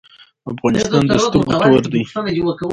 افغانستان 0.51 1.03
د 1.11 1.13
سترګو 1.25 1.51
تور 1.61 1.83
دی 1.93 2.01